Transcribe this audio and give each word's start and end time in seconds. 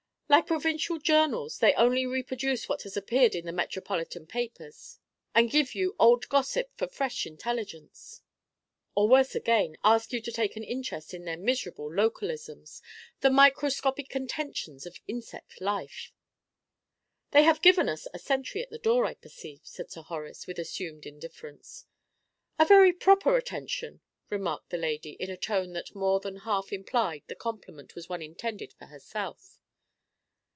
"Like 0.31 0.47
provincial 0.47 0.97
journals, 0.97 1.59
they 1.59 1.73
only 1.73 2.05
reproduce 2.05 2.69
what 2.69 2.83
has 2.83 2.95
appeared 2.95 3.35
in 3.35 3.45
the 3.45 3.51
metropolitan 3.51 4.25
papers, 4.25 4.97
and 5.35 5.49
give 5.51 5.75
you 5.75 5.93
old 5.99 6.29
gossip 6.29 6.71
for 6.77 6.87
fresh 6.87 7.25
intelligence." 7.25 8.21
"Or, 8.95 9.09
worse 9.09 9.35
again, 9.35 9.75
ask 9.83 10.13
you 10.13 10.21
to 10.21 10.31
take 10.31 10.55
an 10.55 10.63
interest 10.63 11.13
in 11.13 11.25
their 11.25 11.35
miserable 11.35 11.93
'localisms,' 11.93 12.81
the 13.19 13.29
microscopic 13.29 14.07
contentions 14.07 14.85
of 14.85 15.01
insect 15.05 15.59
life." 15.59 16.13
"They 17.31 17.43
have 17.43 17.61
given 17.61 17.89
us 17.89 18.07
a 18.13 18.17
sentry 18.17 18.61
at 18.63 18.69
the 18.69 18.77
door, 18.79 19.03
I 19.05 19.15
perceive," 19.15 19.59
said 19.65 19.91
Sir 19.91 20.01
Horace, 20.01 20.47
with 20.47 20.57
assumed 20.57 21.05
indifference. 21.05 21.87
"A 22.57 22.63
very 22.63 22.93
proper 22.93 23.35
attention!" 23.35 23.99
remarked 24.29 24.69
the 24.69 24.77
lady, 24.77 25.17
in 25.19 25.29
a 25.29 25.35
tone 25.35 25.73
that 25.73 25.93
more 25.93 26.21
than 26.21 26.37
half 26.37 26.71
implied 26.71 27.23
the 27.27 27.35
compliment 27.35 27.95
was 27.95 28.07
one 28.07 28.21
intended 28.21 28.71
for 28.71 28.85
herself. 28.85 29.57